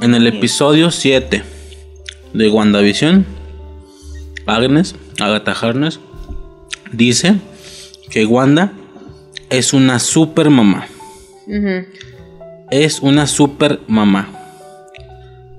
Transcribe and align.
En 0.00 0.14
el 0.14 0.28
episodio 0.28 0.92
7 0.92 1.42
de 2.34 2.48
WandaVision, 2.48 3.26
Agnes, 4.46 4.94
Agatha 5.18 5.50
Harness, 5.50 5.98
dice 6.92 7.40
que 8.08 8.24
Wanda 8.24 8.70
es 9.50 9.72
una 9.72 9.98
super 9.98 10.50
mamá. 10.50 10.86
Es 12.70 13.00
una 13.00 13.26
super 13.26 13.80
mamá. 13.88 14.28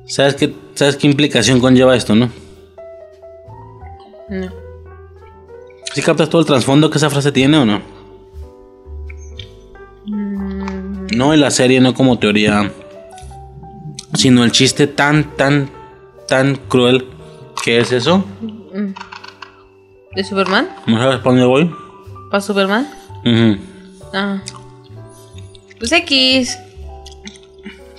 ¿Sabes 0.06 0.36
qué, 0.36 0.56
¿Sabes 0.74 0.96
qué 0.96 1.08
implicación 1.08 1.60
conlleva 1.60 1.94
esto, 1.94 2.16
no? 2.16 2.30
No. 4.30 4.54
¿Sí 5.94 6.02
captas 6.02 6.30
todo 6.30 6.40
el 6.40 6.48
trasfondo 6.48 6.90
que 6.90 6.98
esa 6.98 7.10
frase 7.10 7.34
tiene 7.34 7.58
o 7.58 7.66
no? 7.66 7.82
No 11.14 11.34
en 11.34 11.42
la 11.42 11.52
serie, 11.52 11.82
no 11.82 11.94
como 11.94 12.18
teoría, 12.20 12.72
sino 14.14 14.44
el 14.44 14.52
chiste 14.52 14.88
tan, 14.88 15.36
tan, 15.36 15.70
tan 16.28 16.56
cruel 16.56 17.08
que 17.64 17.80
es 17.80 17.92
eso. 17.92 18.24
¿De 20.16 20.24
Superman? 20.24 20.70
¿No 20.86 20.98
sabes 20.98 21.18
para 21.18 21.30
dónde 21.32 21.46
voy? 21.46 21.76
¿Para 22.30 22.42
Superman? 22.42 22.88
Ah. 24.14 24.42
Pues 25.80 25.92
X. 25.92 26.58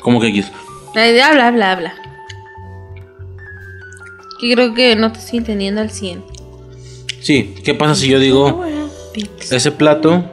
¿Cómo 0.00 0.20
que 0.20 0.32
quieres? 0.32 0.50
Ay, 0.95 1.19
Habla, 1.19 1.48
habla, 1.48 1.72
habla. 1.72 1.95
Que 4.41 4.52
creo 4.55 4.74
que 4.74 4.96
no 4.96 5.12
te 5.12 5.19
estoy 5.19 5.38
entendiendo 5.38 5.80
al 5.80 5.91
100. 5.91 6.22
Sí, 7.20 7.55
¿qué 7.64 7.74
pasa 7.74 7.94
si 7.94 8.08
yo 8.08 8.19
digo, 8.19 8.62
ese 9.50 9.72
plato, 9.72 10.24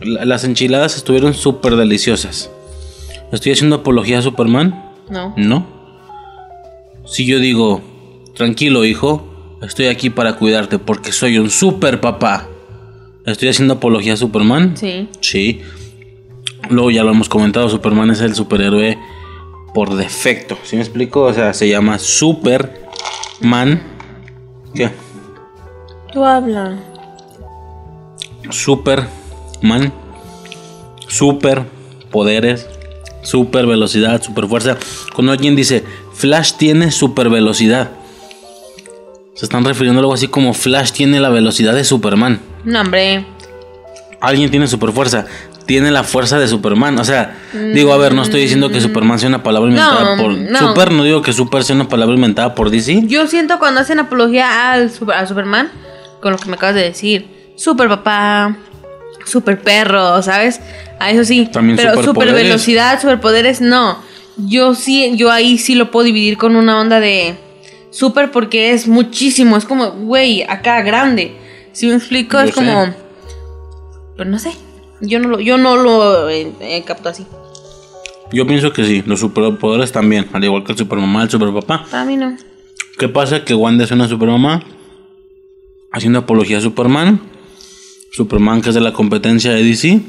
la- 0.00 0.24
las 0.24 0.44
enchiladas 0.44 0.96
estuvieron 0.96 1.34
súper 1.34 1.74
deliciosas? 1.76 2.50
¿Estoy 3.32 3.52
haciendo 3.52 3.76
apología 3.76 4.20
a 4.20 4.22
Superman? 4.22 4.84
No. 5.10 5.34
No. 5.36 5.66
Si 7.06 7.24
yo 7.24 7.38
digo, 7.38 7.80
tranquilo 8.34 8.84
hijo, 8.84 9.58
estoy 9.62 9.86
aquí 9.86 10.10
para 10.10 10.36
cuidarte 10.36 10.78
porque 10.78 11.12
soy 11.12 11.38
un 11.38 11.50
super 11.50 12.00
papá. 12.00 12.46
¿Estoy 13.24 13.48
haciendo 13.48 13.74
apología 13.74 14.14
a 14.14 14.16
Superman? 14.16 14.76
Sí. 14.76 15.08
Sí. 15.20 15.62
Luego 16.70 16.90
ya 16.90 17.02
lo 17.02 17.10
hemos 17.10 17.28
comentado, 17.28 17.68
Superman 17.68 18.10
es 18.10 18.20
el 18.20 18.34
superhéroe 18.34 18.98
por 19.74 19.94
defecto. 19.94 20.58
¿Sí 20.64 20.76
me 20.76 20.82
explico? 20.82 21.22
O 21.22 21.32
sea, 21.32 21.52
se 21.54 21.68
llama 21.68 21.98
Superman. 21.98 23.82
¿Qué? 24.74 24.90
Tú 26.12 26.24
habla. 26.24 26.78
Superman. 28.50 29.92
Super 31.06 31.64
poderes. 32.10 32.68
Super 33.22 33.66
velocidad, 33.66 34.22
super 34.22 34.46
fuerza. 34.46 34.76
Cuando 35.14 35.32
alguien 35.32 35.56
dice 35.56 35.84
Flash 36.14 36.52
tiene 36.54 36.90
super 36.90 37.28
velocidad. 37.28 37.90
Se 39.34 39.44
están 39.44 39.64
refiriendo 39.64 40.00
a 40.00 40.02
algo 40.02 40.14
así 40.14 40.28
como 40.28 40.52
Flash 40.54 40.92
tiene 40.92 41.20
la 41.20 41.28
velocidad 41.28 41.74
de 41.74 41.84
Superman. 41.84 42.40
No, 42.64 42.80
hombre. 42.80 43.24
Alguien 44.20 44.50
tiene 44.50 44.66
super 44.66 44.90
fuerza. 44.92 45.26
Tiene 45.66 45.90
la 45.90 46.02
fuerza 46.02 46.38
de 46.38 46.48
Superman. 46.48 46.98
O 46.98 47.04
sea, 47.04 47.36
digo, 47.74 47.92
a 47.92 47.98
ver, 47.98 48.14
no 48.14 48.22
estoy 48.22 48.40
diciendo 48.40 48.70
que 48.70 48.80
Superman 48.80 49.18
sea 49.18 49.28
una 49.28 49.42
palabra 49.42 49.68
inventada 49.70 50.16
No, 50.16 50.22
por. 50.22 50.32
no. 50.32 50.58
Super, 50.58 50.90
no 50.90 51.04
digo 51.04 51.22
que 51.22 51.32
Super 51.32 51.62
sea 51.62 51.76
una 51.76 51.88
palabra 51.88 52.14
inventada 52.14 52.54
por 52.54 52.70
DC. 52.70 53.02
Yo 53.06 53.26
siento 53.26 53.58
cuando 53.58 53.80
hacen 53.80 54.00
apología 54.00 54.72
al 54.72 54.90
a 55.14 55.26
Superman, 55.26 55.70
con 56.20 56.32
lo 56.32 56.38
que 56.38 56.48
me 56.48 56.56
acabas 56.56 56.74
de 56.74 56.82
decir, 56.82 57.52
super 57.54 57.88
papá, 57.88 58.56
super 59.28 59.60
perro, 59.60 60.22
¿sabes? 60.22 60.60
A 60.98 61.10
eso 61.10 61.24
sí. 61.24 61.48
También 61.52 61.76
pero 61.76 62.02
super 62.02 62.32
velocidad, 62.32 63.00
superpoderes, 63.00 63.60
no. 63.60 63.98
Yo 64.36 64.74
sí, 64.74 65.12
yo 65.16 65.30
ahí 65.30 65.58
sí 65.58 65.74
lo 65.74 65.90
puedo 65.90 66.04
dividir 66.04 66.38
con 66.38 66.56
una 66.56 66.80
onda 66.80 67.00
de 67.00 67.34
super 67.90 68.30
porque 68.30 68.72
es 68.72 68.86
muchísimo, 68.86 69.56
es 69.56 69.64
como, 69.64 69.90
güey, 69.90 70.42
acá 70.42 70.82
grande. 70.82 71.36
Si 71.72 71.86
me 71.86 71.94
explico, 71.94 72.38
Yo 72.38 72.44
es 72.44 72.50
sé. 72.50 72.54
como, 72.54 72.94
pero 74.16 74.30
no 74.30 74.38
sé. 74.38 74.52
Yo 75.00 75.20
no 75.20 75.28
lo, 75.28 75.40
yo 75.40 75.58
no 75.58 75.76
lo 75.76 76.28
eh, 76.28 76.52
eh, 76.60 76.82
capto 76.84 77.08
así. 77.08 77.24
Yo 78.32 78.46
pienso 78.46 78.72
que 78.72 78.84
sí, 78.84 79.02
los 79.06 79.20
superpoderes 79.20 79.92
también. 79.92 80.26
Al 80.32 80.44
igual 80.44 80.64
que 80.64 80.72
el 80.72 80.78
supermamá, 80.78 81.22
el 81.22 81.30
superpapá. 81.30 81.84
Para 81.90 82.04
mí 82.04 82.16
no. 82.16 82.36
¿Qué 82.98 83.08
pasa? 83.08 83.44
Que 83.44 83.54
Wanda 83.54 83.84
es 83.84 83.90
una 83.90 84.08
supermamá. 84.08 84.62
Haciendo 85.92 86.18
apología 86.18 86.58
a 86.58 86.60
Superman. 86.60 87.20
Superman 88.12 88.62
que 88.62 88.70
es 88.70 88.74
de 88.74 88.80
la 88.80 88.92
competencia 88.92 89.52
de 89.52 89.62
DC. 89.62 90.00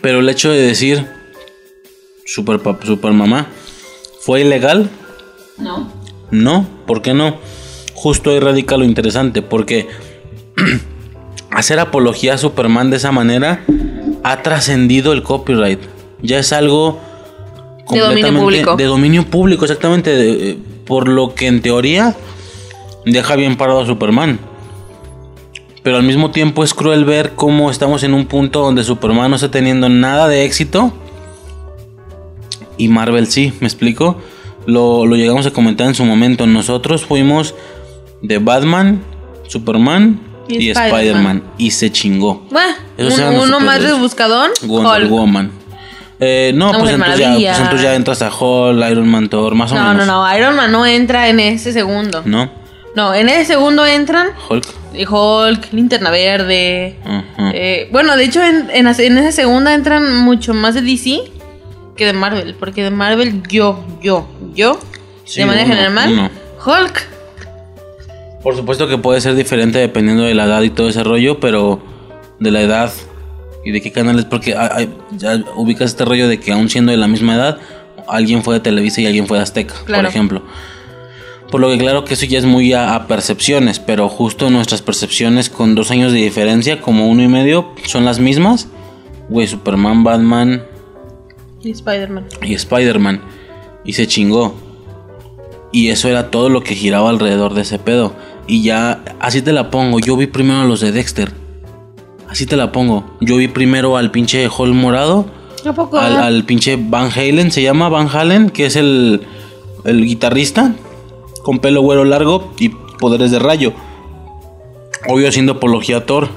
Pero 0.00 0.20
el 0.20 0.28
hecho 0.28 0.50
de 0.50 0.60
decir 0.60 1.06
super, 2.24 2.60
supermamá 2.84 3.48
fue 4.20 4.40
ilegal. 4.42 4.90
No. 5.58 5.92
No, 6.30 6.66
¿por 6.86 7.02
qué 7.02 7.14
no? 7.14 7.38
Justo 7.94 8.30
ahí 8.30 8.40
radica 8.40 8.76
lo 8.76 8.84
interesante, 8.84 9.42
porque 9.42 9.88
hacer 11.50 11.78
apología 11.78 12.34
a 12.34 12.38
Superman 12.38 12.90
de 12.90 12.96
esa 12.98 13.12
manera 13.12 13.64
ha 14.22 14.42
trascendido 14.42 15.12
el 15.12 15.22
copyright. 15.22 15.80
Ya 16.22 16.38
es 16.38 16.52
algo 16.52 17.00
De 17.90 18.00
dominio 18.00 18.40
público. 18.40 18.76
de 18.76 18.84
dominio 18.84 19.24
público, 19.26 19.64
exactamente, 19.64 20.10
de- 20.10 20.50
eh, 20.50 20.58
por 20.84 21.08
lo 21.08 21.34
que 21.34 21.46
en 21.46 21.62
teoría 21.62 22.14
deja 23.12 23.36
bien 23.36 23.56
parado 23.56 23.80
a 23.80 23.86
Superman. 23.86 24.38
Pero 25.82 25.96
al 25.98 26.02
mismo 26.02 26.30
tiempo 26.32 26.64
es 26.64 26.74
cruel 26.74 27.04
ver 27.04 27.34
cómo 27.36 27.70
estamos 27.70 28.02
en 28.02 28.12
un 28.12 28.26
punto 28.26 28.60
donde 28.60 28.82
Superman 28.82 29.30
no 29.30 29.36
está 29.36 29.50
teniendo 29.50 29.88
nada 29.88 30.26
de 30.28 30.44
éxito 30.44 30.92
y 32.76 32.88
Marvel 32.88 33.26
sí, 33.28 33.52
¿me 33.60 33.66
explico? 33.66 34.16
Lo, 34.66 35.06
lo 35.06 35.14
llegamos 35.14 35.46
a 35.46 35.52
comentar 35.52 35.86
en 35.86 35.94
su 35.94 36.04
momento. 36.04 36.46
Nosotros 36.46 37.04
fuimos 37.04 37.54
de 38.20 38.38
Batman, 38.38 39.00
Superman 39.46 40.20
y, 40.48 40.64
Y 40.66 40.70
Spider-Man. 40.70 41.42
Y 41.58 41.70
se 41.70 41.90
chingó. 41.92 42.44
Los 42.98 43.18
uno 43.18 43.60
más 43.60 43.82
rebuscadón. 43.82 44.50
Wonder 44.64 45.02
Hulk. 45.02 45.10
Woman. 45.10 45.50
Eh, 46.18 46.52
no, 46.54 46.72
pues 46.72 46.92
entonces, 46.92 47.18
ya, 47.20 47.34
pues 47.34 47.58
entonces 47.60 47.82
ya 47.82 47.94
entras 47.94 48.22
a 48.22 48.30
Hulk, 48.34 48.90
Iron 48.90 49.06
Man, 49.08 49.28
Thor, 49.28 49.54
más 49.54 49.70
o 49.70 49.74
No, 49.74 49.82
menos. 49.92 50.06
no, 50.06 50.26
no, 50.26 50.36
Iron 50.36 50.56
Man 50.56 50.72
no 50.72 50.86
entra 50.86 51.28
en 51.28 51.40
ese 51.40 51.72
segundo. 51.72 52.22
¿No? 52.24 52.50
No, 52.96 53.14
en 53.14 53.28
ese 53.28 53.44
segundo 53.44 53.84
entran 53.86 54.28
Hulk. 54.48 54.66
Hulk, 55.10 55.72
Linterna 55.72 56.10
Verde. 56.10 56.96
Eh, 57.52 57.88
bueno, 57.92 58.16
de 58.16 58.24
hecho, 58.24 58.42
en, 58.42 58.70
en, 58.72 58.86
esa- 58.86 59.02
en 59.02 59.18
esa 59.18 59.30
segunda 59.32 59.74
entran 59.74 60.16
mucho 60.24 60.54
más 60.54 60.74
de 60.74 60.80
DC 60.82 61.20
que 61.94 62.06
de 62.06 62.12
Marvel. 62.14 62.54
Porque 62.58 62.82
de 62.82 62.90
Marvel, 62.90 63.42
yo, 63.48 63.84
yo, 64.02 64.26
yo, 64.54 64.80
Sí, 65.24 65.40
de 65.40 65.46
manera 65.46 65.66
uno, 65.66 65.74
general, 65.76 66.12
uno. 66.12 66.30
Hulk. 66.64 67.06
Por 68.42 68.56
supuesto 68.56 68.88
que 68.88 68.96
puede 68.96 69.20
ser 69.20 69.34
diferente 69.34 69.78
dependiendo 69.78 70.22
de 70.22 70.34
la 70.34 70.44
edad 70.44 70.62
y 70.62 70.70
todo 70.70 70.88
ese 70.88 71.04
rollo, 71.04 71.38
pero 71.40 71.80
de 72.38 72.50
la 72.50 72.60
edad 72.62 72.92
y 73.64 73.72
de 73.72 73.80
qué 73.80 73.92
canales, 73.92 74.24
porque 74.24 74.54
hay- 74.56 74.68
hay- 74.72 74.94
ya 75.18 75.38
ubicas 75.56 75.90
este 75.90 76.04
rollo 76.04 76.28
de 76.28 76.38
que 76.40 76.52
aún 76.52 76.70
siendo 76.70 76.92
de 76.92 76.98
la 76.98 77.08
misma 77.08 77.34
edad, 77.34 77.58
alguien 78.08 78.42
fue 78.44 78.54
de 78.54 78.60
Televisa 78.60 79.00
y 79.02 79.06
alguien 79.06 79.26
fue 79.26 79.36
de 79.38 79.42
Azteca, 79.42 79.74
Claro. 79.84 80.02
por 80.04 80.10
ejemplo. 80.10 80.42
Por 81.50 81.60
lo 81.60 81.68
que 81.70 81.78
claro 81.78 82.04
que 82.04 82.14
eso 82.14 82.26
ya 82.26 82.38
es 82.38 82.44
muy 82.44 82.72
a, 82.72 82.94
a 82.94 83.06
percepciones, 83.06 83.78
pero 83.78 84.08
justo 84.08 84.50
nuestras 84.50 84.82
percepciones 84.82 85.48
con 85.48 85.74
dos 85.74 85.90
años 85.90 86.12
de 86.12 86.18
diferencia, 86.18 86.80
como 86.80 87.08
uno 87.08 87.22
y 87.22 87.28
medio, 87.28 87.68
son 87.84 88.04
las 88.04 88.18
mismas. 88.18 88.68
Güey, 89.28 89.46
Superman, 89.46 90.04
Batman 90.04 90.62
Y 91.62 91.70
Spider-Man. 91.70 92.26
y 92.42 92.54
Spider-Man. 92.54 93.20
Y 93.84 93.92
se 93.92 94.06
chingó. 94.06 94.54
Y 95.72 95.88
eso 95.88 96.08
era 96.08 96.30
todo 96.30 96.48
lo 96.48 96.62
que 96.62 96.74
giraba 96.74 97.10
alrededor 97.10 97.54
de 97.54 97.62
ese 97.62 97.78
pedo. 97.78 98.14
Y 98.48 98.62
ya, 98.62 99.04
así 99.20 99.42
te 99.42 99.52
la 99.52 99.70
pongo. 99.70 99.98
Yo 100.00 100.16
vi 100.16 100.26
primero 100.26 100.60
a 100.60 100.64
los 100.64 100.80
de 100.80 100.92
Dexter. 100.92 101.32
Así 102.28 102.46
te 102.46 102.56
la 102.56 102.72
pongo. 102.72 103.04
Yo 103.20 103.36
vi 103.36 103.48
primero 103.48 103.96
al 103.96 104.10
pinche 104.10 104.48
Hall 104.48 104.74
morado. 104.74 105.26
¿A 105.64 105.72
poco? 105.72 105.98
Al, 105.98 106.16
al 106.16 106.44
pinche 106.44 106.76
Van 106.80 107.10
Halen, 107.10 107.50
se 107.50 107.62
llama 107.62 107.88
Van 107.88 108.08
Halen, 108.08 108.50
que 108.50 108.66
es 108.66 108.76
el, 108.76 109.22
el 109.84 110.04
guitarrista. 110.06 110.74
Con 111.46 111.60
pelo 111.60 111.80
güero 111.80 112.04
largo 112.04 112.52
y 112.58 112.70
poderes 112.70 113.30
de 113.30 113.38
rayo. 113.38 113.72
Obvio 115.06 115.28
haciendo 115.28 115.52
apología 115.52 115.98
a 115.98 116.00
Thor. 116.04 116.28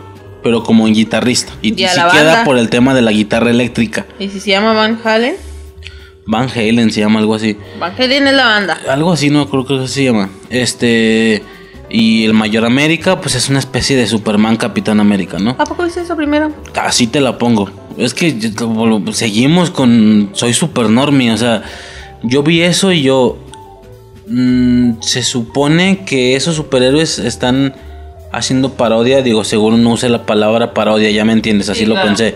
Pero 0.44 0.62
como 0.62 0.88
en 0.88 0.94
guitarrista. 0.94 1.52
Y, 1.64 1.74
Y 1.74 1.84
la 1.84 2.12
queda 2.12 2.44
por 2.44 2.60
el 2.60 2.70
tema 2.70 2.94
de 2.94 3.02
la 3.02 3.12
guitarra 3.12 3.50
eléctrica. 3.50 4.06
¿Y 4.20 4.30
si 4.30 4.40
se 4.40 4.52
llama 4.52 4.74
Van 4.74 5.02
Halen? 5.04 5.34
Van 6.28 6.48
Halen 6.48 6.92
se 6.92 7.00
llama 7.00 7.22
algo 7.22 7.34
así. 7.34 7.58
Van 7.80 7.92
Halen 7.98 8.28
es 8.28 8.34
la 8.36 8.46
banda. 8.46 8.80
Algo 8.88 9.12
así, 9.12 9.32
no 9.32 9.50
creo 9.50 9.66
que 9.66 9.80
así 9.80 9.88
se 9.96 10.04
llama. 10.04 10.30
Este. 10.52 11.42
Y 11.90 12.26
el 12.26 12.34
Mayor 12.36 12.66
América, 12.66 13.20
pues 13.20 13.34
es 13.34 13.50
una 13.50 13.58
especie 13.58 13.98
de 13.98 14.06
Superman 14.06 14.58
Capitán 14.58 15.00
América, 15.00 15.40
¿no? 15.40 15.56
¿A 15.58 15.64
poco 15.66 15.88
hice 15.88 16.02
eso 16.02 16.16
primero? 16.16 16.52
Así 16.80 17.08
te 17.08 17.20
la 17.20 17.40
pongo. 17.40 17.72
Es 17.98 18.14
que 18.14 18.54
seguimos 19.14 19.72
con. 19.72 20.30
Soy 20.34 20.54
super 20.54 20.88
normie, 20.88 21.32
o 21.32 21.38
sea. 21.38 21.64
Yo 22.22 22.44
vi 22.44 22.62
eso 22.62 22.92
y 22.92 23.02
yo. 23.02 23.40
Mm, 24.30 25.02
se 25.02 25.24
supone 25.24 26.06
que 26.06 26.36
esos 26.36 26.56
superhéroes 26.56 27.20
están 27.20 27.74
haciendo 28.32 28.74
parodia. 28.74 29.22
Digo, 29.22 29.44
seguro 29.44 29.78
no 29.78 29.92
use 29.92 30.10
la 30.10 30.26
palabra 30.26 30.74
parodia, 30.74 31.10
ya 31.12 31.26
me 31.26 31.34
entiendes, 31.34 31.70
así 31.70 31.82
Sí, 31.82 31.86
lo 31.86 31.94
claro. 31.96 32.08
pensé. 32.10 32.36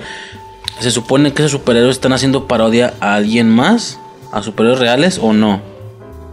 ¿Se 0.79 0.91
supone 0.91 1.31
que 1.33 1.43
esos 1.43 1.51
superhéroes 1.51 1.95
están 1.97 2.13
haciendo 2.13 2.47
parodia 2.47 2.93
a 2.99 3.15
alguien 3.15 3.49
más? 3.49 3.99
¿A 4.31 4.41
superhéroes 4.41 4.79
reales 4.79 5.19
o 5.21 5.31
no? 5.33 5.61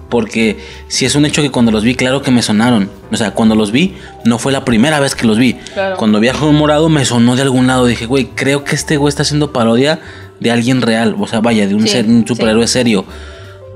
Porque 0.09 0.59
si 0.89 1.05
es 1.07 1.15
un 1.15 1.25
hecho 1.25 1.41
que 1.41 1.51
cuando 1.53 1.71
los 1.71 1.85
vi, 1.85 1.95
claro 1.95 2.21
que 2.23 2.33
me 2.33 2.43
sonaron. 2.43 2.91
O 3.13 3.17
sea, 3.17 3.31
cuando 3.33 3.55
los 3.55 3.71
vi, 3.71 3.95
no 4.25 4.39
fue 4.41 4.51
la 4.51 4.65
primera 4.65 4.99
vez 4.99 5.15
que 5.15 5.25
los 5.27 5.39
vi. 5.39 5.55
Claro. 5.75 5.97
Cuando 5.99 6.19
viajó 6.19 6.49
un 6.49 6.57
morado, 6.57 6.89
me 6.89 7.05
sonó 7.05 7.37
de 7.37 7.43
algún 7.43 7.69
lado. 7.69 7.87
Dije, 7.87 8.07
güey, 8.07 8.25
creo 8.35 8.65
que 8.65 8.75
este 8.75 8.97
güey 8.97 9.09
está 9.11 9.23
haciendo 9.23 9.53
parodia 9.53 10.01
de 10.41 10.51
alguien 10.51 10.83
real. 10.83 11.15
O 11.21 11.29
sea, 11.29 11.39
vaya, 11.41 11.69
de 11.69 11.77
un, 11.77 11.83
Sí, 11.83 11.89
ser- 11.91 12.07
un 12.07 12.27
superhéroe 12.27 12.67
sí. 12.67 12.73
serio. 12.73 13.05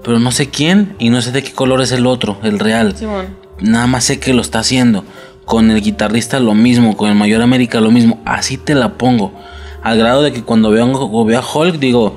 Pero 0.05 0.19
no 0.19 0.31
sé 0.31 0.51
quién 0.51 0.95
y 0.99 1.11
no 1.11 1.23
sé 1.23 1.33
de 1.33 1.43
qué 1.43 1.53
color 1.53 1.81
es 1.81 1.91
el 1.93 2.07
otro, 2.07 2.39
el 2.43 2.59
real. 2.59 2.97
Simón. 2.97 3.27
Nada 3.61 3.87
más 3.87 4.05
sé 4.05 4.19
que 4.21 4.35
lo 4.35 4.43
está 4.43 4.59
haciendo. 4.61 5.05
Con 5.45 5.71
el 5.71 5.81
guitarrista 5.83 6.41
lo 6.41 6.55
mismo, 6.55 6.97
con 6.97 7.09
el 7.11 7.15
Mayor 7.17 7.43
América 7.43 7.81
lo 7.81 7.91
mismo. 7.91 8.21
Así 8.25 8.57
te 8.57 8.75
la 8.75 8.95
pongo. 8.95 9.33
Al 9.83 9.99
grado 9.99 10.23
de 10.23 10.33
que 10.33 10.43
cuando 10.43 10.71
veo, 10.71 10.85
a- 10.85 11.25
veo 11.27 11.39
a 11.39 11.45
Hulk 11.55 11.79
digo, 11.79 12.17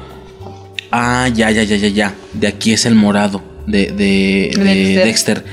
ah, 0.92 1.28
ya, 1.34 1.52
ya, 1.52 1.64
ya, 1.64 1.76
ya, 1.78 1.88
ya. 1.90 2.14
De 2.34 2.48
aquí 2.48 2.74
es 2.74 2.86
el 2.86 2.96
morado 2.96 3.42
de, 3.66 3.88
de, 3.92 4.52
de 4.56 4.64
Dexter. 4.64 5.04
Dexter. 5.06 5.46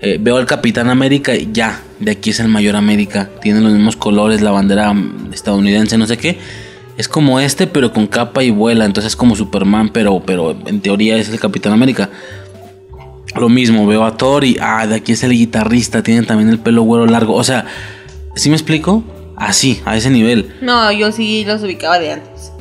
Eh, 0.00 0.18
veo 0.20 0.36
al 0.36 0.44
Capitán 0.46 0.90
América 0.90 1.34
y 1.34 1.48
ya, 1.52 1.80
de 1.98 2.12
aquí 2.12 2.30
es 2.30 2.40
el 2.40 2.48
Mayor 2.48 2.76
América. 2.76 3.30
Tiene 3.40 3.60
los 3.60 3.72
mismos 3.72 3.96
colores, 3.96 4.42
la 4.42 4.50
bandera 4.50 4.92
mm, 4.92 5.30
estadounidense, 5.32 5.96
no 5.96 6.06
sé 6.06 6.18
qué. 6.18 6.38
Es 6.96 7.08
como 7.08 7.40
este, 7.40 7.66
pero 7.66 7.92
con 7.92 8.06
capa 8.06 8.42
y 8.44 8.50
vuela. 8.50 8.84
Entonces 8.84 9.12
es 9.12 9.16
como 9.16 9.34
Superman, 9.36 9.88
pero, 9.90 10.20
pero 10.24 10.56
en 10.66 10.80
teoría 10.80 11.16
es 11.16 11.28
el 11.28 11.40
Capitán 11.40 11.72
América. 11.72 12.08
Lo 13.36 13.48
mismo, 13.48 13.84
veo 13.86 14.04
a 14.04 14.16
Thor 14.16 14.44
y 14.44 14.56
ah, 14.60 14.86
de 14.86 14.94
aquí 14.96 15.12
es 15.12 15.24
el 15.24 15.32
guitarrista, 15.32 16.02
tiene 16.04 16.22
también 16.22 16.48
el 16.50 16.58
pelo 16.60 16.82
güero 16.82 17.06
largo. 17.06 17.34
O 17.34 17.42
sea, 17.42 17.66
¿sí 18.36 18.48
me 18.48 18.54
explico? 18.54 19.02
Así, 19.36 19.82
a 19.84 19.96
ese 19.96 20.10
nivel. 20.10 20.54
No, 20.60 20.92
yo 20.92 21.10
sí 21.10 21.44
los 21.44 21.60
ubicaba 21.64 21.98
de 21.98 22.12
antes. 22.12 22.52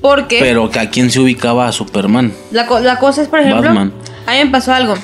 Porque 0.00 0.38
Pero 0.38 0.70
que 0.70 0.78
a 0.78 0.90
quién 0.90 1.10
se 1.10 1.18
ubicaba 1.18 1.66
a 1.66 1.72
Superman. 1.72 2.32
la, 2.52 2.66
co- 2.66 2.78
la 2.78 3.00
cosa 3.00 3.22
es, 3.22 3.28
por 3.28 3.40
ejemplo, 3.40 3.62
Batman. 3.62 3.92
a 4.26 4.32
mí 4.32 4.38
me 4.44 4.50
pasó 4.50 4.72
algo. 4.72 4.94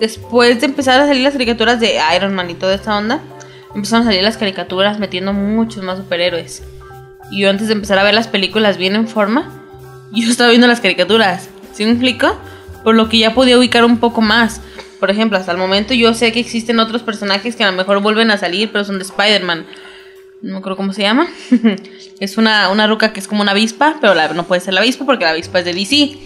Después 0.00 0.60
de 0.60 0.66
empezar 0.66 1.00
a 1.00 1.06
salir 1.06 1.22
las 1.22 1.32
caricaturas 1.34 1.78
de 1.80 1.98
Iron 2.16 2.34
Man 2.34 2.48
y 2.50 2.54
toda 2.54 2.74
esta 2.74 2.96
onda, 2.96 3.20
empezaron 3.74 4.06
a 4.06 4.10
salir 4.10 4.22
las 4.24 4.36
caricaturas 4.38 4.98
metiendo 4.98 5.32
muchos 5.34 5.82
más 5.84 5.98
superhéroes. 5.98 6.62
Y 7.30 7.40
yo 7.40 7.50
antes 7.50 7.68
de 7.68 7.74
empezar 7.74 7.98
a 7.98 8.02
ver 8.04 8.14
las 8.14 8.28
películas 8.28 8.76
bien 8.76 8.94
en 8.94 9.08
forma, 9.08 9.50
yo 10.12 10.30
estaba 10.30 10.50
viendo 10.50 10.66
las 10.66 10.80
caricaturas. 10.80 11.48
¿Sí 11.72 11.84
me 11.84 11.90
explico? 11.92 12.36
Por 12.84 12.94
lo 12.94 13.08
que 13.08 13.18
ya 13.18 13.34
podía 13.34 13.58
ubicar 13.58 13.84
un 13.84 13.98
poco 13.98 14.20
más. 14.20 14.60
Por 15.00 15.10
ejemplo, 15.10 15.36
hasta 15.38 15.52
el 15.52 15.58
momento 15.58 15.92
yo 15.94 16.14
sé 16.14 16.32
que 16.32 16.40
existen 16.40 16.78
otros 16.78 17.02
personajes 17.02 17.56
que 17.56 17.64
a 17.64 17.70
lo 17.70 17.76
mejor 17.76 18.00
vuelven 18.00 18.30
a 18.30 18.38
salir, 18.38 18.70
pero 18.72 18.84
son 18.84 18.98
de 18.98 19.04
Spider-Man. 19.04 19.66
No 20.42 20.52
me 20.52 20.58
acuerdo 20.58 20.76
cómo 20.76 20.92
se 20.92 21.02
llama. 21.02 21.26
es 22.20 22.36
una, 22.38 22.68
una 22.68 22.86
ruca 22.86 23.12
que 23.12 23.20
es 23.20 23.26
como 23.28 23.42
una 23.42 23.52
avispa, 23.52 23.96
pero 24.00 24.14
la- 24.14 24.28
no 24.28 24.44
puede 24.44 24.60
ser 24.60 24.74
la 24.74 24.80
avispa 24.80 25.04
porque 25.04 25.24
la 25.24 25.30
avispa 25.30 25.58
es 25.60 25.64
de 25.64 25.72
DC. 25.74 26.18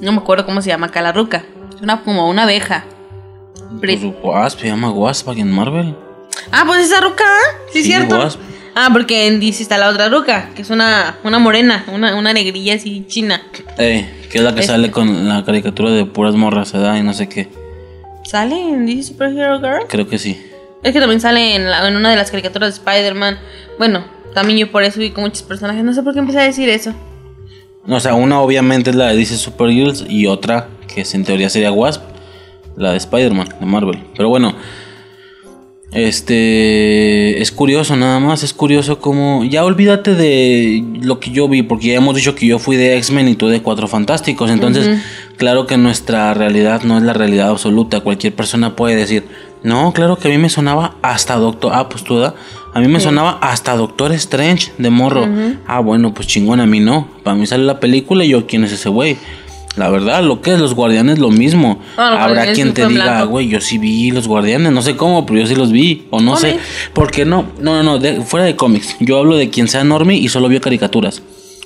No 0.00 0.12
me 0.12 0.18
acuerdo 0.18 0.44
cómo 0.46 0.60
se 0.62 0.68
llama 0.68 0.86
acá 0.86 1.00
la 1.02 1.12
ruca. 1.12 1.44
Es 1.74 1.80
una, 1.82 2.02
como 2.02 2.28
una 2.28 2.42
abeja. 2.44 2.84
Pues 3.80 4.00
Wasp, 4.22 4.60
se 4.60 4.66
llama 4.68 4.90
Wasp 4.90 5.28
aquí 5.30 5.40
en 5.40 5.50
Marvel. 5.50 5.94
Ah, 6.50 6.64
pues 6.66 6.86
esa 6.86 7.00
ruca, 7.00 7.24
¿ah? 7.26 7.56
sí, 7.72 7.78
es 7.80 7.84
Sí, 7.84 7.90
cierto. 7.92 8.18
Wasp. 8.18 8.40
Ah, 8.74 8.88
porque 8.92 9.26
en 9.26 9.38
DC 9.40 9.62
está 9.62 9.76
la 9.76 9.88
otra 9.90 10.08
ruca, 10.08 10.50
que 10.54 10.62
es 10.62 10.70
una, 10.70 11.16
una 11.24 11.38
morena, 11.38 11.84
una, 11.92 12.16
una 12.16 12.32
negrilla 12.32 12.74
así 12.74 13.04
china. 13.06 13.42
Eh, 13.78 14.08
que 14.30 14.38
es 14.38 14.44
la 14.44 14.54
que 14.54 14.60
Este. 14.60 14.72
sale 14.72 14.90
con 14.90 15.28
la 15.28 15.44
caricatura 15.44 15.90
de 15.90 16.06
puras 16.06 16.34
morras, 16.34 16.72
¿verdad? 16.72 16.96
Y 16.96 17.02
no 17.02 17.12
sé 17.12 17.28
qué. 17.28 17.48
¿Sale 18.24 18.58
en 18.58 18.86
DC 18.86 19.02
Superhero 19.02 19.58
Girl? 19.60 19.86
Creo 19.88 20.08
que 20.08 20.18
sí. 20.18 20.40
Es 20.82 20.92
que 20.92 21.00
también 21.00 21.20
sale 21.20 21.54
en, 21.54 21.68
la- 21.70 21.86
en 21.86 21.96
una 21.96 22.10
de 22.10 22.16
las 22.16 22.30
caricaturas 22.30 22.70
de 22.70 22.78
Spider-Man. 22.90 23.38
Bueno, 23.78 24.04
también 24.34 24.58
yo 24.58 24.70
por 24.72 24.82
eso 24.84 25.00
vi 25.00 25.10
con 25.10 25.24
muchos 25.24 25.42
personajes. 25.42 25.84
No 25.84 25.92
sé 25.92 26.02
por 26.02 26.14
qué 26.14 26.20
empecé 26.20 26.40
a 26.40 26.44
decir 26.44 26.68
eso. 26.70 26.94
O 27.86 28.00
sea, 28.00 28.14
una 28.14 28.40
obviamente 28.40 28.90
es 28.90 28.96
la 28.96 29.08
de 29.08 29.16
DC 29.16 29.36
Supergirls 29.36 30.04
y 30.08 30.26
otra 30.28 30.68
que 30.92 31.02
es- 31.02 31.14
en 31.14 31.24
teoría 31.24 31.50
sería 31.50 31.72
Wasp, 31.72 32.02
la 32.76 32.92
de 32.92 32.96
Spider-Man, 32.96 33.48
de 33.60 33.66
Marvel. 33.66 34.02
Pero 34.16 34.28
bueno, 34.30 34.54
este 35.92 37.42
es 37.42 37.52
curioso 37.52 37.96
nada 37.96 38.18
más, 38.18 38.42
es 38.42 38.54
curioso 38.54 38.98
como 38.98 39.44
ya 39.44 39.64
olvídate 39.64 40.14
de 40.14 40.82
lo 41.02 41.20
que 41.20 41.30
yo 41.30 41.48
vi, 41.48 41.62
porque 41.62 41.88
ya 41.88 41.94
hemos 41.94 42.16
dicho 42.16 42.34
que 42.34 42.46
yo 42.46 42.58
fui 42.58 42.76
de 42.76 42.96
X-Men 42.96 43.28
y 43.28 43.34
tú 43.34 43.48
de 43.48 43.60
Cuatro 43.60 43.86
Fantásticos, 43.88 44.50
entonces 44.50 45.00
claro 45.36 45.66
que 45.66 45.76
nuestra 45.76 46.32
realidad 46.32 46.82
no 46.82 46.96
es 46.96 47.04
la 47.04 47.12
realidad 47.12 47.50
absoluta, 47.50 48.00
cualquier 48.00 48.34
persona 48.34 48.74
puede 48.74 48.96
decir, 48.96 49.24
no, 49.62 49.92
claro 49.92 50.16
que 50.16 50.28
a 50.28 50.30
mí 50.30 50.38
me 50.38 50.48
sonaba 50.48 50.96
hasta 51.02 51.36
Doctor, 51.36 51.72
ah, 51.74 51.88
pues 51.90 52.04
tú, 52.04 52.18
¿da? 52.18 52.34
a 52.74 52.80
mí 52.80 52.88
me 52.88 52.98
sonaba 52.98 53.38
hasta 53.42 53.76
Doctor 53.76 54.12
Strange 54.12 54.72
de 54.78 54.88
morro, 54.88 55.28
ah, 55.66 55.80
bueno, 55.80 56.14
pues 56.14 56.26
chingón, 56.26 56.60
a 56.60 56.66
mí 56.66 56.80
no, 56.80 57.06
para 57.22 57.36
mí 57.36 57.46
sale 57.46 57.64
la 57.64 57.80
película 57.80 58.24
y 58.24 58.30
yo, 58.30 58.46
¿quién 58.46 58.64
es 58.64 58.72
ese 58.72 58.88
güey? 58.88 59.18
La 59.76 59.88
verdad, 59.88 60.22
lo 60.22 60.42
que 60.42 60.52
es 60.52 60.58
los 60.60 60.74
guardianes, 60.74 61.18
lo 61.18 61.30
mismo. 61.30 61.80
Ah, 61.96 62.24
Habrá 62.24 62.52
quien 62.52 62.74
te 62.74 62.86
diga, 62.86 63.22
güey, 63.24 63.48
yo 63.48 63.60
sí 63.60 63.78
vi 63.78 64.10
los 64.10 64.28
guardianes, 64.28 64.70
no 64.70 64.82
sé 64.82 64.96
cómo, 64.96 65.24
pero 65.24 65.40
yo 65.40 65.46
sí 65.46 65.54
los 65.54 65.72
vi, 65.72 66.06
o 66.10 66.20
no 66.20 66.36
sé. 66.36 66.58
Porque 66.92 67.24
no, 67.24 67.46
no, 67.58 67.76
no, 67.76 67.82
no, 67.82 67.98
de- 67.98 68.20
fuera 68.20 68.44
de 68.44 68.54
cómics. 68.54 68.96
Yo 69.00 69.18
hablo 69.18 69.36
de 69.36 69.48
quien 69.48 69.68
sea 69.68 69.82
normie 69.82 70.18
y 70.18 70.28
solo 70.28 70.48
vio 70.48 70.60
caricaturas. 70.60 71.22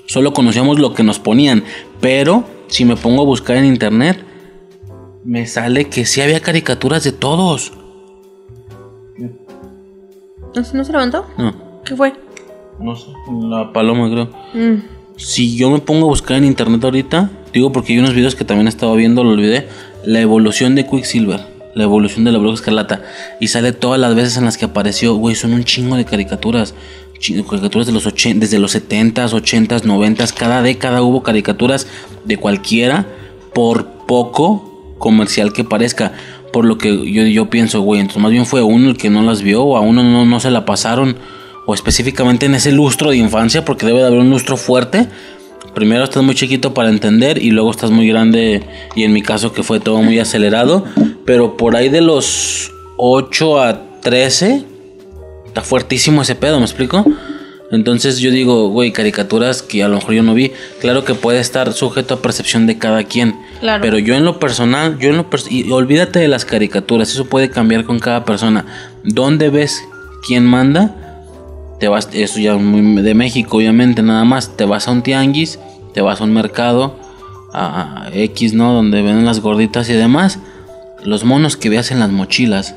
Solo 0.06 0.32
conocíamos 0.32 0.78
lo 0.78 0.94
que 0.94 1.02
nos 1.02 1.18
ponían. 1.18 1.64
Pero 2.00 2.44
si 2.68 2.84
me 2.84 2.94
pongo 2.94 3.22
a 3.22 3.24
buscar 3.24 3.56
en 3.56 3.64
internet, 3.64 4.22
me 5.24 5.44
sale 5.48 5.86
que 5.86 6.06
sí 6.06 6.20
había 6.20 6.38
caricaturas 6.38 7.02
de 7.02 7.10
todos. 7.10 7.72
¿No, 10.54 10.64
se- 10.64 10.76
no 10.76 10.84
se 10.84 10.92
levantó? 10.92 11.26
No, 11.38 11.54
¿Qué 11.84 11.96
fue? 11.96 12.12
no 12.78 12.94
sé, 12.94 13.06
la 13.48 13.72
paloma 13.72 14.08
creo. 14.10 14.30
Mm. 14.54 14.82
Si 15.16 15.56
yo 15.56 15.70
me 15.70 15.78
pongo 15.78 16.06
a 16.06 16.08
buscar 16.08 16.36
en 16.36 16.44
internet 16.44 16.84
ahorita, 16.84 17.30
digo 17.52 17.72
porque 17.72 17.94
hay 17.94 17.98
unos 17.98 18.14
videos 18.14 18.34
que 18.34 18.44
también 18.44 18.68
estaba 18.68 18.94
viendo, 18.94 19.24
lo 19.24 19.30
olvidé, 19.30 19.66
la 20.04 20.20
evolución 20.20 20.74
de 20.74 20.86
Quicksilver, 20.86 21.40
la 21.74 21.84
evolución 21.84 22.24
de 22.24 22.32
la 22.32 22.38
Bruja 22.38 22.56
Escarlata, 22.56 23.02
y 23.40 23.48
sale 23.48 23.72
todas 23.72 23.98
las 23.98 24.14
veces 24.14 24.36
en 24.36 24.44
las 24.44 24.58
que 24.58 24.66
apareció, 24.66 25.14
güey, 25.14 25.34
son 25.34 25.54
un 25.54 25.64
chingo 25.64 25.96
de 25.96 26.04
caricaturas, 26.04 26.74
caricaturas 27.48 27.86
de 27.86 27.94
los 27.94 28.04
80, 28.04 28.40
desde 28.40 28.58
los 28.58 28.74
70s, 28.76 29.30
80s, 29.30 29.82
90s, 29.84 30.34
cada 30.34 30.60
década 30.60 31.00
hubo 31.00 31.22
caricaturas 31.22 31.86
de 32.26 32.36
cualquiera, 32.36 33.06
por 33.54 33.86
poco 34.06 34.94
comercial 34.98 35.54
que 35.54 35.64
parezca. 35.64 36.12
Por 36.52 36.66
lo 36.66 36.76
que 36.76 37.10
yo, 37.10 37.22
yo 37.22 37.48
pienso, 37.48 37.80
güey, 37.80 38.00
entonces 38.00 38.22
más 38.22 38.32
bien 38.32 38.44
fue 38.44 38.62
uno 38.62 38.90
el 38.90 38.98
que 38.98 39.08
no 39.08 39.22
las 39.22 39.40
vio, 39.40 39.64
o 39.64 39.76
a 39.78 39.80
uno 39.80 40.02
no, 40.02 40.26
no 40.26 40.40
se 40.40 40.50
la 40.50 40.66
pasaron 40.66 41.16
o 41.66 41.74
específicamente 41.74 42.46
en 42.46 42.54
ese 42.54 42.72
lustro 42.72 43.10
de 43.10 43.16
infancia, 43.16 43.64
porque 43.64 43.86
debe 43.86 44.00
de 44.00 44.06
haber 44.06 44.20
un 44.20 44.30
lustro 44.30 44.56
fuerte. 44.56 45.06
Primero 45.74 46.04
estás 46.04 46.22
muy 46.22 46.34
chiquito 46.34 46.72
para 46.72 46.88
entender 46.88 47.42
y 47.42 47.50
luego 47.50 47.70
estás 47.70 47.90
muy 47.90 48.08
grande 48.08 48.62
y 48.94 49.02
en 49.04 49.12
mi 49.12 49.20
caso 49.22 49.52
que 49.52 49.62
fue 49.62 49.78
todo 49.80 50.00
muy 50.00 50.18
acelerado, 50.18 50.84
pero 51.26 51.56
por 51.56 51.76
ahí 51.76 51.88
de 51.90 52.00
los 52.00 52.70
8 52.96 53.60
a 53.60 53.82
13 54.00 54.64
está 55.46 55.60
fuertísimo 55.62 56.22
ese 56.22 56.34
pedo, 56.34 56.58
¿me 56.58 56.64
explico? 56.64 57.04
Entonces 57.72 58.20
yo 58.20 58.30
digo, 58.30 58.68
güey, 58.68 58.92
caricaturas 58.92 59.60
que 59.60 59.82
a 59.82 59.88
lo 59.88 59.96
mejor 59.96 60.14
yo 60.14 60.22
no 60.22 60.34
vi, 60.34 60.52
claro 60.80 61.04
que 61.04 61.14
puede 61.14 61.40
estar 61.40 61.72
sujeto 61.72 62.14
a 62.14 62.22
percepción 62.22 62.66
de 62.66 62.78
cada 62.78 63.02
quien, 63.02 63.34
Claro. 63.60 63.82
pero 63.82 63.98
yo 63.98 64.14
en 64.14 64.24
lo 64.24 64.38
personal, 64.38 64.98
yo 65.00 65.10
en 65.10 65.16
lo 65.16 65.28
pers- 65.28 65.50
y 65.50 65.68
olvídate 65.72 66.20
de 66.20 66.28
las 66.28 66.44
caricaturas, 66.44 67.10
eso 67.10 67.24
puede 67.26 67.50
cambiar 67.50 67.84
con 67.84 67.98
cada 67.98 68.24
persona. 68.24 68.64
¿Dónde 69.02 69.50
ves 69.50 69.82
quién 70.26 70.46
manda? 70.46 71.05
Te 71.80 71.88
vas, 71.88 72.08
eso 72.12 72.38
ya 72.40 72.54
muy 72.56 73.02
de 73.02 73.14
México, 73.14 73.58
obviamente, 73.58 74.02
nada 74.02 74.24
más. 74.24 74.56
Te 74.56 74.64
vas 74.64 74.88
a 74.88 74.92
un 74.92 75.02
tianguis, 75.02 75.58
te 75.94 76.00
vas 76.00 76.20
a 76.20 76.24
un 76.24 76.32
mercado, 76.32 76.96
a 77.52 78.08
X, 78.12 78.54
¿no? 78.54 78.72
Donde 78.72 79.02
venden 79.02 79.24
las 79.26 79.40
gorditas 79.40 79.88
y 79.88 79.92
demás. 79.94 80.38
Los 81.04 81.24
monos 81.24 81.56
que 81.56 81.68
veas 81.68 81.90
en 81.90 82.00
las 82.00 82.10
mochilas, 82.10 82.74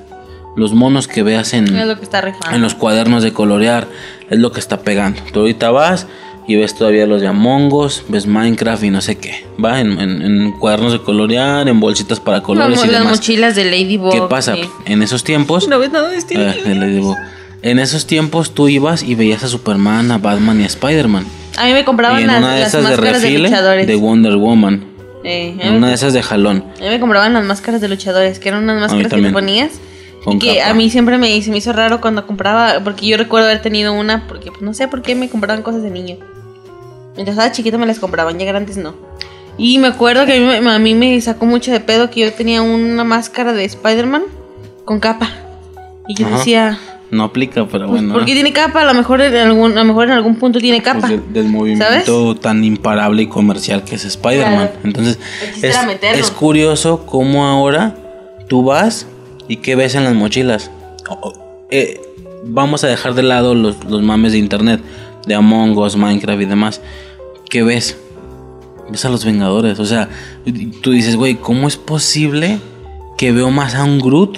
los 0.55 0.73
monos 0.73 1.07
que 1.07 1.23
veas 1.23 1.53
en, 1.53 1.73
Es 1.75 1.87
lo 1.87 1.97
que 1.97 2.03
está 2.03 2.21
rifando. 2.21 2.55
en 2.55 2.61
los 2.61 2.75
cuadernos 2.75 3.23
de 3.23 3.31
colorear, 3.33 3.87
es 4.29 4.37
lo 4.39 4.51
que 4.51 4.59
está 4.59 4.81
pegando. 4.81 5.21
Tú 5.31 5.39
ahorita 5.41 5.71
vas 5.71 6.05
y 6.47 6.55
ves 6.57 6.75
todavía 6.75 7.05
los 7.07 7.21
de 7.21 7.27
Among 7.27 7.71
Us, 7.73 8.03
ves 8.09 8.27
Minecraft 8.27 8.83
y 8.83 8.89
no 8.91 9.01
sé 9.01 9.17
qué. 9.17 9.45
Va 9.63 9.79
en, 9.79 9.99
en- 9.99 10.21
en 10.21 10.51
cuadernos 10.59 10.91
de 10.91 11.01
colorear, 11.01 11.67
en 11.69 11.79
bolsitas 11.79 12.19
para 12.19 12.41
colores 12.41 12.79
y 12.83 12.87
las 12.87 12.99
demás. 12.99 13.17
mochilas 13.17 13.55
de 13.55 13.65
Ladybug. 13.65 14.11
¿Qué 14.11 14.21
pasa? 14.29 14.55
sí. 14.55 14.63
En 14.85 15.01
esos 15.01 15.23
tiempos 15.23 15.67
No 15.67 15.79
ves 15.79 15.91
nada 15.91 16.09
de 16.09 16.17
estilo. 16.17 16.41
eh, 16.41 16.61
de 16.65 16.75
Ladybug. 16.75 17.15
En 17.61 17.79
esos 17.79 18.05
tiempos 18.07 18.53
tú 18.53 18.67
ibas 18.69 19.03
y 19.03 19.15
veías 19.15 19.43
a 19.43 19.47
Superman, 19.47 20.11
a 20.11 20.17
Batman 20.17 20.61
y 20.61 20.63
a 20.63 20.67
Spider-Man. 20.67 21.25
A 21.57 21.65
mí 21.65 21.73
me 21.73 21.81
Y 21.81 21.83
compraban 21.83 22.21
en 22.21 22.27
las, 22.27 22.37
una 22.39 22.53
de 22.53 22.59
las 22.61 22.69
esas 22.69 22.83
máscaras 22.83 23.21
de, 23.21 23.27
refile 23.27 23.49
luchadores. 23.49 23.87
de 23.87 23.95
Wonder 23.95 24.35
Woman. 24.37 24.85
Eh, 25.25 25.57
En 25.59 25.71
una 25.71 25.79
me, 25.81 25.87
de 25.89 25.93
esas 25.95 26.13
de 26.13 26.23
jalón. 26.23 26.63
a 26.77 26.81
mí 26.81 26.87
me 26.87 26.99
compraban 27.01 27.33
las 27.33 27.43
máscaras 27.43 27.81
de 27.81 27.89
luchadores, 27.89 28.39
que 28.39 28.47
eran 28.49 28.63
unas 28.63 28.79
máscaras 28.79 29.13
que 29.13 29.21
te 29.21 29.31
ponías. 29.31 29.71
Con 30.23 30.35
y 30.37 30.39
que 30.39 30.57
capa. 30.57 30.69
a 30.69 30.73
mí 30.73 30.89
siempre 30.89 31.17
me, 31.17 31.41
se 31.41 31.51
me 31.51 31.57
hizo 31.57 31.73
raro 31.73 31.99
cuando 32.01 32.25
compraba, 32.25 32.79
porque 32.83 33.05
yo 33.07 33.17
recuerdo 33.17 33.47
haber 33.47 33.61
tenido 33.61 33.91
una, 33.93 34.27
porque 34.27 34.49
pues, 34.51 34.61
no 34.61 34.73
sé 34.73 34.87
por 34.87 35.01
qué 35.01 35.15
me 35.15 35.27
compraban 35.29 35.61
cosas 35.61 35.81
de 35.83 35.89
niño. 35.89 36.17
Mientras 37.15 37.35
estaba 37.37 37.51
chiquita 37.51 37.77
me 37.77 37.85
las 37.85 37.99
compraban, 37.99 38.37
ya 38.39 38.45
grandes 38.45 38.77
no. 38.77 38.95
Y 39.57 39.77
me 39.79 39.87
acuerdo 39.87 40.25
que 40.25 40.37
a 40.37 40.39
mí, 40.39 40.61
me- 40.61 40.71
a 40.71 40.79
mí 40.79 40.95
me 40.95 41.19
sacó 41.19 41.45
mucho 41.45 41.71
de 41.71 41.81
pedo 41.81 42.09
que 42.09 42.21
yo 42.21 42.31
tenía 42.33 42.61
una 42.61 43.03
máscara 43.03 43.51
de 43.51 43.65
Spider-Man 43.65 44.23
con 44.85 45.01
capa. 45.01 45.29
Y 46.07 46.15
yo 46.15 46.27
Ajá. 46.27 46.37
decía, 46.37 46.79
no 47.11 47.23
aplica, 47.23 47.65
pero 47.65 47.87
Pues, 47.87 48.01
bueno. 48.01 48.13
porque 48.13 48.33
tiene 48.33 48.53
capa, 48.53 48.81
a 48.81 48.85
lo 48.85 48.93
mejor 48.93 49.21
en 49.21 49.35
algún, 49.35 49.71
a 49.77 49.81
lo 49.81 49.85
mejor 49.85 50.05
en 50.05 50.11
algún 50.11 50.35
punto 50.35 50.59
tiene 50.59 50.81
Pues 50.81 50.93
capa. 50.93 51.07
de- 51.07 51.19
del 51.33 51.47
movimiento 51.49 52.35
tan 52.35 52.63
imparable 52.63 53.23
y 53.23 53.27
comercial 53.27 53.83
que 53.83 53.95
es 53.95 54.05
Spider-Man. 54.05 54.55
Claro. 54.67 54.79
Entonces, 54.83 55.19
chiste 55.53 55.69
es, 55.69 56.19
es 56.19 56.31
curioso 56.31 57.05
cómo 57.05 57.45
ahora 57.47 57.95
tú 58.47 58.63
vas 58.63 59.07
y 59.47 59.57
qué 59.57 59.75
ves 59.75 59.95
en 59.95 60.03
las 60.03 60.13
mochilas. 60.13 60.69
Eh, 61.71 61.99
vamos 62.45 62.83
a 62.83 62.87
dejar 62.87 63.13
de 63.15 63.23
lado 63.23 63.55
los, 63.55 63.83
los 63.85 64.01
mames 64.03 64.31
de 64.33 64.37
internet, 64.37 64.81
de 65.25 65.35
Among 65.35 65.77
Us, 65.77 65.95
Minecraft 65.95 66.41
y 66.41 66.45
demás. 66.45 66.81
¿Qué 67.49 67.63
ves? 67.63 67.97
Ves 68.91 69.05
a 69.05 69.09
los 69.09 69.25
Vengadores. 69.25 69.79
O 69.79 69.85
sea, 69.85 70.09
tú 70.81 70.91
dices, 70.91 71.15
güey, 71.15 71.35
¿cómo 71.35 71.67
es 71.67 71.75
posible 71.77 72.59
que 73.17 73.31
veo 73.31 73.49
más 73.51 73.73
a 73.75 73.83
un 73.83 73.99
Groot 73.99 74.37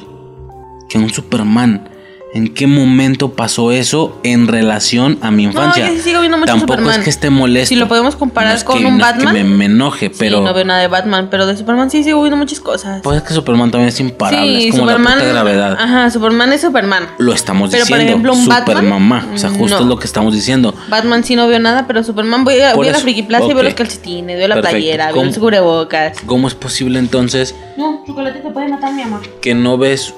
que 0.90 0.98
a 0.98 1.02
un 1.02 1.10
Superman? 1.10 1.90
¿En 2.34 2.54
qué 2.54 2.66
momento 2.66 3.34
pasó 3.34 3.74
eso 3.74 4.18
en 4.24 4.48
relación 4.48 5.18
a 5.22 5.32
mi 5.32 5.44
infancia? 5.44 5.90
yo 5.90 5.94
sí 5.96 6.00
sigo 6.02 6.22
viendo 6.22 6.38
mucho 6.38 6.48
Tampoco 6.54 6.74
Superman. 6.76 7.00
es 7.00 7.04
que 7.04 7.10
esté 7.10 7.30
molesto. 7.30 7.68
Si 7.68 7.76
lo 7.76 7.90
podemos 7.90 8.16
comparar 8.16 8.52
No 8.54 8.58
es 8.58 8.64
con 8.64 8.80
que- 8.80 8.86
un 8.86 8.98
no 8.98 9.06
es 9.06 9.12
que 9.12 9.26
Batman. 9.26 9.34
me, 9.34 9.44
me 9.44 9.66
enoje, 9.66 10.10
pero. 10.10 10.38
Sí, 10.38 10.44
no 10.46 10.54
veo 10.54 10.64
nada 10.64 10.80
de 10.80 10.88
Batman, 10.88 11.28
pero 11.30 11.46
de 11.46 11.58
Superman 11.58 11.92
sí 11.92 12.06
sigo 12.06 12.22
viendo 12.22 12.38
muchas 12.38 12.62
cosas. 12.62 13.02
Pues 13.04 13.18
es 13.18 13.24
que 13.24 13.34
Superman 13.34 13.70
también 13.70 13.90
es 13.90 14.00
imparable. 14.00 14.62
sí, 14.62 14.68
es 14.70 14.76
como 14.76 14.86
Superman. 14.86 15.12
la 15.18 15.20
puta 15.20 15.30
gravedad. 15.34 15.78
Ajá, 15.78 16.10
Superman 16.10 16.54
es 16.54 16.62
Superman. 16.62 17.04
Lo 17.18 17.34
estamos 17.34 17.70
Pero, 17.70 17.82
por 17.86 17.88
diciendo. 17.98 18.12
ejemplo, 18.12 18.34
un 18.34 18.48
Batman, 18.48 18.88
mamá. 18.90 19.28
O 19.34 19.38
sea, 19.38 19.50
justo 19.50 19.76
no. 19.76 19.82
es 19.82 19.88
lo 19.88 20.00
que 20.00 20.06
estamos 20.06 20.34
diciendo. 20.34 20.74
Batman 20.88 21.26
sí 21.26 21.36
no 21.36 21.50
veo 21.50 21.60
nada, 21.60 21.86
pero 21.86 22.02
Superman 22.02 22.46
voy 22.46 22.62
a, 22.62 22.70
Por 22.70 22.78
voy 22.78 22.88
a 22.88 22.92
la 22.94 23.00
Friki 23.00 23.24
Plaza 23.24 23.44
y 23.48 23.54
veo 23.54 23.64
los 23.64 23.74
calcetines, 23.74 24.38
veo 24.38 24.48
la 24.48 24.56
Perfecto. 24.56 24.78
playera, 24.78 25.12
veo 25.12 25.26
los 25.26 25.38
cubrebocas. 25.38 26.18
¿Cómo 26.26 26.48
es 26.48 26.56
posible 26.56 26.98
entonces 26.98 27.54
No, 27.76 28.04
chocolate 28.08 28.40
te 28.40 28.50
puede 28.52 28.70
matar, 28.70 28.94
mi 28.94 29.02
amor. 29.02 29.20
que 29.42 29.54
no 29.54 29.78
ves 29.78 30.14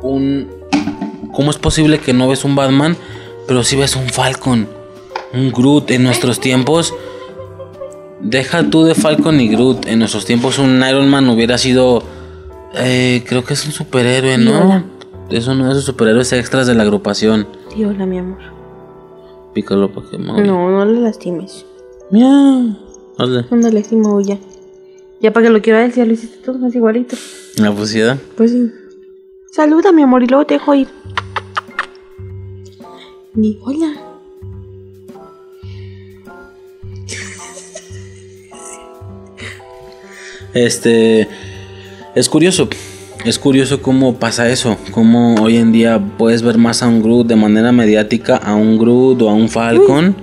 un. 0.00 0.56
¿Cómo 1.32 1.50
es 1.50 1.58
posible 1.58 1.98
que 1.98 2.12
no 2.12 2.28
ves 2.28 2.44
un 2.44 2.56
Batman, 2.56 2.96
pero 3.46 3.62
sí 3.62 3.76
ves 3.76 3.96
un 3.96 4.08
Falcon? 4.08 4.68
Un 5.32 5.52
Groot 5.52 5.90
en 5.90 6.04
nuestros 6.04 6.40
tiempos. 6.40 6.94
Deja 8.20 8.68
tú 8.70 8.84
de 8.84 8.94
Falcon 8.94 9.40
y 9.40 9.48
Groot. 9.48 9.86
En 9.86 10.00
nuestros 10.00 10.24
tiempos 10.24 10.58
un 10.58 10.82
Iron 10.88 11.08
Man 11.08 11.28
hubiera 11.28 11.58
sido. 11.58 12.02
eh, 12.74 13.22
creo 13.26 13.44
que 13.44 13.54
es 13.54 13.64
un 13.66 13.72
superhéroe, 13.72 14.38
¿no? 14.38 14.60
hola. 14.60 14.84
Es 15.30 15.46
uno 15.46 15.66
de 15.66 15.72
esos 15.72 15.84
superhéroes 15.84 16.32
extras 16.32 16.66
de 16.66 16.74
la 16.74 16.84
agrupación. 16.84 17.46
Sí, 17.74 17.84
hola, 17.84 18.06
mi 18.06 18.18
amor. 18.18 18.38
Pícalo 19.52 19.92
para 19.92 20.08
que 20.08 20.18
me 20.18 20.26
No, 20.42 20.70
no 20.70 20.84
le 20.86 21.00
lastimes. 21.00 21.66
Miau. 22.10 22.76
Hazle. 23.18 23.44
Ándale, 23.50 23.84
sí, 23.84 23.96
ya. 24.24 24.38
Ya 25.20 25.32
para 25.32 25.46
que 25.46 25.52
lo 25.52 25.60
quiera 25.60 25.80
decir, 25.80 26.06
lo 26.06 26.12
hiciste 26.14 26.38
todo 26.38 26.58
más 26.58 26.74
igualito. 26.74 27.16
La 27.56 27.72
pusida. 27.72 28.18
Pues 28.36 28.52
sí. 28.52 28.70
Saluda, 29.50 29.92
mi 29.92 30.02
amor, 30.02 30.22
y 30.22 30.26
luego 30.26 30.44
te 30.44 30.54
dejo 30.54 30.74
ir. 30.74 30.88
Di 33.32 33.58
hola. 33.62 33.94
Este. 40.52 41.28
Es 42.14 42.28
curioso. 42.28 42.68
Es 43.24 43.38
curioso 43.38 43.80
cómo 43.80 44.16
pasa 44.16 44.48
eso. 44.48 44.76
Cómo 44.92 45.36
hoy 45.36 45.56
en 45.56 45.72
día 45.72 45.98
puedes 46.18 46.42
ver 46.42 46.58
más 46.58 46.82
a 46.82 46.88
un 46.88 47.02
Groot 47.02 47.26
de 47.26 47.36
manera 47.36 47.72
mediática, 47.72 48.36
a 48.36 48.54
un 48.54 48.78
Groot 48.78 49.22
o 49.22 49.30
a 49.30 49.34
un 49.34 49.48
Falcon, 49.48 50.14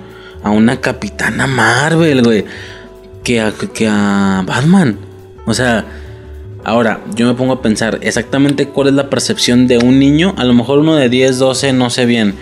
a 0.42 0.50
una 0.50 0.80
Capitana 0.80 1.46
Marvel, 1.46 2.22
güey. 2.22 2.44
Que 3.24 3.40
a, 3.40 3.52
que 3.52 3.88
a 3.88 4.44
Batman. 4.46 4.98
O 5.46 5.52
sea. 5.52 5.84
Ahora, 6.66 7.00
yo 7.14 7.28
me 7.28 7.34
pongo 7.34 7.52
a 7.52 7.62
pensar 7.62 8.00
exactamente 8.02 8.70
cuál 8.70 8.88
es 8.88 8.94
la 8.94 9.08
percepción 9.08 9.68
de 9.68 9.78
un 9.78 10.00
niño. 10.00 10.34
A 10.36 10.42
lo 10.42 10.52
mejor 10.52 10.80
uno 10.80 10.96
de 10.96 11.08
10, 11.08 11.38
12, 11.38 11.72
no 11.72 11.90
sé 11.90 12.06
bien. 12.06 12.34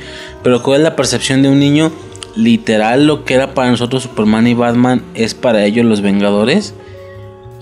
Pero 0.43 0.63
cuál 0.63 0.81
es 0.81 0.85
la 0.85 0.97
percepción 0.97 1.43
de 1.43 1.51
un 1.51 1.59
niño. 1.59 1.93
Literal, 2.35 3.07
lo 3.07 3.27
que 3.27 3.35
era 3.35 3.53
para 3.53 3.71
nosotros 3.71 4.05
Superman 4.05 4.47
y 4.47 4.55
Batman 4.55 5.03
es 5.13 5.35
para 5.35 5.67
ellos 5.67 5.85
los 5.85 6.01
Vengadores. 6.01 6.73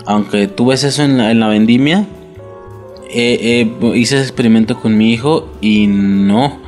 Aunque 0.06 0.46
tú 0.46 0.66
ves 0.66 0.84
eso 0.84 1.02
en 1.02 1.18
la, 1.18 1.32
en 1.32 1.40
la 1.40 1.48
vendimia. 1.48 2.06
eh, 3.10 3.66
eh, 3.82 3.96
hice 3.96 4.14
ese 4.14 4.22
experimento 4.22 4.78
con 4.78 4.96
mi 4.96 5.12
hijo 5.12 5.50
y 5.60 5.88
no. 5.88 6.61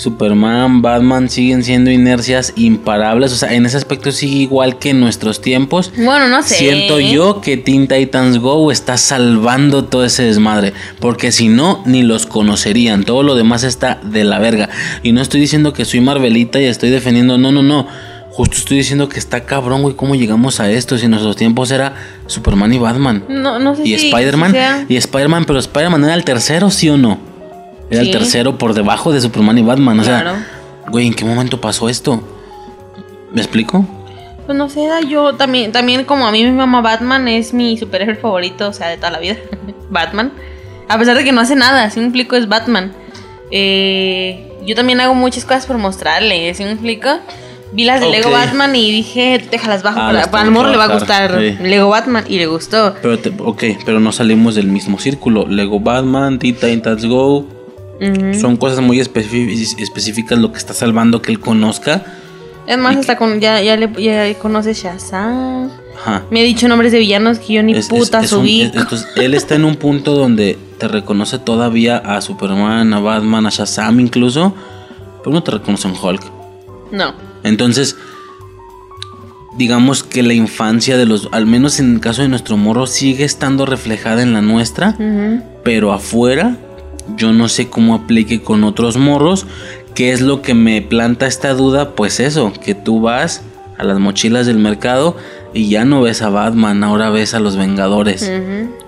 Superman, 0.00 0.80
Batman 0.80 1.28
siguen 1.28 1.62
siendo 1.62 1.90
inercias 1.90 2.54
imparables. 2.56 3.32
O 3.32 3.36
sea, 3.36 3.52
en 3.52 3.66
ese 3.66 3.76
aspecto 3.76 4.10
sigue 4.12 4.38
igual 4.38 4.78
que 4.78 4.90
en 4.90 5.00
nuestros 5.00 5.42
tiempos. 5.42 5.92
Bueno, 5.96 6.26
no 6.28 6.42
sé. 6.42 6.54
Siento 6.54 6.98
yo 7.00 7.40
que 7.42 7.56
Teen 7.58 7.86
Titans 7.86 8.38
Go 8.38 8.72
está 8.72 8.96
salvando 8.96 9.84
todo 9.84 10.04
ese 10.04 10.22
desmadre. 10.22 10.72
Porque 11.00 11.32
si 11.32 11.48
no, 11.48 11.82
ni 11.84 12.02
los 12.02 12.24
conocerían. 12.26 13.04
Todo 13.04 13.22
lo 13.22 13.34
demás 13.34 13.62
está 13.62 14.00
de 14.02 14.24
la 14.24 14.38
verga. 14.38 14.70
Y 15.02 15.12
no 15.12 15.20
estoy 15.20 15.40
diciendo 15.40 15.72
que 15.74 15.84
soy 15.84 16.00
Marvelita 16.00 16.58
y 16.60 16.64
estoy 16.64 16.88
defendiendo. 16.90 17.36
No, 17.36 17.52
no, 17.52 17.62
no. 17.62 17.86
Justo 18.30 18.56
estoy 18.56 18.78
diciendo 18.78 19.08
que 19.08 19.18
está 19.18 19.44
cabrón, 19.44 19.82
güey. 19.82 19.94
¿Cómo 19.96 20.14
llegamos 20.14 20.60
a 20.60 20.70
esto? 20.70 20.96
Si 20.96 21.04
en 21.04 21.10
nuestros 21.10 21.36
tiempos 21.36 21.70
era 21.72 21.94
Superman 22.26 22.72
y 22.72 22.78
Batman. 22.78 23.24
No, 23.28 23.58
no 23.58 23.74
sé 23.76 23.82
Y 23.84 23.98
si. 23.98 24.06
Spider-Man. 24.08 24.52
sea- 24.52 24.86
Y 24.88 24.96
Spider-Man, 24.96 25.44
pero 25.46 25.58
Spider-Man 25.58 26.04
era 26.04 26.14
el 26.14 26.24
tercero, 26.24 26.70
¿sí 26.70 26.88
o 26.88 26.96
no? 26.96 27.29
Era 27.90 28.02
el 28.02 28.10
tercero 28.10 28.56
por 28.56 28.72
debajo 28.74 29.12
de 29.12 29.20
Superman 29.20 29.58
y 29.58 29.62
Batman. 29.62 30.00
O 30.00 30.02
Claro. 30.02 30.30
sea, 30.30 30.46
güey, 30.90 31.06
¿en 31.06 31.14
qué 31.14 31.24
momento 31.24 31.60
pasó 31.60 31.88
esto? 31.88 32.22
¿Me 33.32 33.40
explico? 33.40 33.84
Pues 34.46 34.56
no 34.56 34.68
sé, 34.68 34.88
yo 35.08 35.34
también, 35.34 35.70
también 35.72 36.04
como 36.04 36.26
a 36.26 36.32
mí 36.32 36.42
mi 36.44 36.50
mamá 36.50 36.80
Batman 36.80 37.28
es 37.28 37.52
mi 37.52 37.76
superhéroe 37.78 38.16
favorito, 38.16 38.68
o 38.68 38.72
sea, 38.72 38.88
de 38.88 38.96
toda 38.96 39.10
la 39.10 39.18
vida. 39.20 39.36
Batman. 39.90 40.32
A 40.88 40.98
pesar 40.98 41.16
de 41.16 41.22
que 41.24 41.30
no 41.32 41.40
hace 41.40 41.54
nada, 41.54 41.88
si 41.90 42.00
me 42.00 42.06
explico, 42.06 42.34
es 42.36 42.48
Batman. 42.48 42.92
Eh, 43.52 44.52
yo 44.66 44.74
también 44.74 45.00
hago 45.00 45.14
muchas 45.14 45.44
cosas 45.44 45.66
por 45.66 45.78
mostrarle, 45.78 46.52
si 46.54 46.64
me 46.64 46.72
explico. 46.72 47.08
Vi 47.72 47.84
las 47.84 48.00
de. 48.00 48.08
Lego 48.10 48.30
Batman 48.32 48.74
y 48.74 48.90
dije, 48.90 49.40
déjalas 49.50 49.84
bajo, 49.84 50.00
Ah, 50.00 50.26
para, 50.30 50.42
al 50.42 50.50
morro 50.50 50.70
le 50.70 50.76
va 50.76 50.84
a 50.86 50.92
gustar 50.94 51.38
sí. 51.38 51.56
Lego 51.62 51.88
Batman 51.88 52.24
y 52.26 52.38
le 52.38 52.46
gustó. 52.46 52.96
Pero, 53.00 53.18
te- 53.20 53.32
ok, 53.38 53.62
pero 53.84 54.00
no 54.00 54.10
salimos 54.10 54.56
del 54.56 54.66
mismo 54.66 54.98
círculo. 54.98 55.46
Lego 55.46 55.78
Batman, 55.78 56.40
Teen 56.40 56.56
Titans 56.56 57.06
Go. 57.06 57.46
Son 58.40 58.56
cosas 58.56 58.80
muy 58.80 58.98
específicas 59.00 60.38
lo 60.38 60.52
que 60.52 60.58
está 60.58 60.72
salvando 60.74 61.20
que 61.22 61.32
él 61.32 61.40
conozca. 61.40 62.02
Es 62.66 62.78
más, 62.78 62.96
hasta 62.96 63.16
con, 63.16 63.40
ya, 63.40 63.60
ya, 63.62 63.76
le, 63.76 63.90
ya 64.02 64.32
conoce 64.38 64.72
Shazam. 64.74 65.70
Ajá. 65.98 66.22
Me 66.30 66.40
ha 66.40 66.44
dicho 66.44 66.66
nombres 66.68 66.92
de 66.92 66.98
villanos 66.98 67.38
que 67.40 67.54
yo 67.54 67.62
ni 67.62 67.74
Es- 67.74 67.88
puta 67.88 68.20
es 68.20 68.30
subí. 68.30 68.62
es- 68.62 68.74
entonces, 68.74 69.06
él 69.16 69.34
está 69.34 69.54
en 69.56 69.64
un 69.64 69.76
punto 69.76 70.14
donde 70.14 70.56
te 70.78 70.88
reconoce 70.88 71.38
todavía 71.38 71.98
a 71.98 72.20
Superman, 72.22 72.92
a 72.94 73.00
Batman, 73.00 73.46
a 73.46 73.50
Shazam 73.50 74.00
incluso. 74.00 74.54
Pero 75.22 75.34
no 75.34 75.42
te 75.42 75.50
reconoce 75.50 75.88
en 75.88 75.94
Hulk. 76.00 76.22
No. 76.92 77.12
Entonces, 77.42 77.96
digamos 79.56 80.02
que 80.02 80.22
la 80.22 80.32
infancia 80.32 80.96
de 80.96 81.06
los, 81.06 81.28
al 81.32 81.46
menos 81.46 81.80
en 81.80 81.94
el 81.94 82.00
caso 82.00 82.22
de 82.22 82.28
nuestro 82.28 82.56
morro, 82.56 82.86
sigue 82.86 83.24
estando 83.24 83.66
reflejada 83.66 84.22
en 84.22 84.32
la 84.32 84.40
nuestra. 84.40 84.96
Pero 85.64 85.92
afuera 85.92 86.56
yo 87.16 87.32
no 87.32 87.48
sé 87.48 87.68
cómo 87.68 87.94
aplique 87.94 88.42
con 88.42 88.64
otros 88.64 88.96
morros. 88.96 89.46
¿Qué 89.94 90.12
es 90.12 90.20
lo 90.20 90.42
que 90.42 90.54
me 90.54 90.82
planta 90.82 91.26
esta 91.26 91.52
duda? 91.54 91.90
Pues 91.94 92.20
eso, 92.20 92.52
que 92.64 92.74
tú 92.74 93.00
vas 93.00 93.42
a 93.76 93.84
las 93.84 93.98
mochilas 93.98 94.46
del 94.46 94.58
mercado 94.58 95.16
y 95.52 95.68
ya 95.68 95.84
no 95.84 96.02
ves 96.02 96.22
a 96.22 96.28
Batman, 96.28 96.84
ahora 96.84 97.10
ves 97.10 97.34
a 97.34 97.40
los 97.40 97.56
Vengadores 97.56 98.30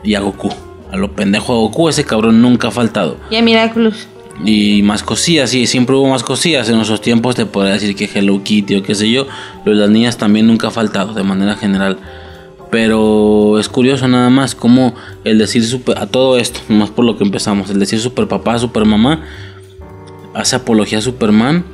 y 0.04 0.14
a 0.14 0.20
Goku. 0.20 0.50
A 0.90 0.96
lo 0.96 1.12
pendejo 1.12 1.54
a 1.54 1.56
Goku, 1.56 1.88
ese 1.88 2.04
cabrón 2.04 2.42
nunca 2.42 2.68
ha 2.68 2.70
faltado. 2.70 3.16
Y 3.30 3.36
a 3.36 3.42
Miraculous. 3.42 4.06
Y 4.44 4.82
más 4.82 5.02
cosillas, 5.02 5.50
sí, 5.50 5.66
siempre 5.66 5.94
hubo 5.94 6.08
más 6.08 6.22
cosillas. 6.22 6.68
En 6.68 6.76
nuestros 6.76 7.00
tiempos 7.00 7.34
te 7.34 7.46
podría 7.46 7.74
decir 7.74 7.94
que 7.94 8.08
Hello 8.12 8.42
Kitty 8.42 8.76
o 8.76 8.82
qué 8.82 8.94
sé 8.94 9.10
yo. 9.10 9.26
De 9.64 9.74
las 9.74 9.90
niñas 9.90 10.16
también 10.16 10.46
nunca 10.46 10.68
ha 10.68 10.70
faltado, 10.70 11.14
de 11.14 11.22
manera 11.22 11.56
general. 11.56 11.98
Pero 12.72 13.58
es 13.58 13.68
curioso 13.68 14.08
nada 14.08 14.30
más 14.30 14.54
como 14.54 14.94
el 15.24 15.36
decir 15.36 15.62
super, 15.62 15.98
a 15.98 16.06
todo 16.06 16.38
esto, 16.38 16.58
más 16.68 16.88
por 16.88 17.04
lo 17.04 17.18
que 17.18 17.22
empezamos, 17.22 17.68
el 17.68 17.78
decir 17.78 18.00
super 18.00 18.26
papá, 18.28 18.58
super 18.58 18.86
mamá, 18.86 19.22
hace 20.32 20.56
apología 20.56 20.96
a 20.96 21.02
Superman, 21.02 21.66